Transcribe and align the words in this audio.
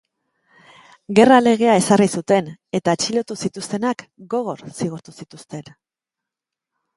Gerra 1.17 1.35
legea 1.47 1.75
ezarri 1.81 2.07
zuten 2.19 2.49
eta 2.79 2.95
atxilotu 2.99 3.37
zituztenak 3.43 4.03
gogor 4.35 4.65
zigortu 4.71 5.17
zituzten. 5.21 5.71